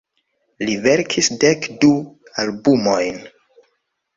Li 0.69 0.77
verkis 0.85 1.29
dek 1.43 1.67
du 1.83 1.91
albumojn. 2.45 3.21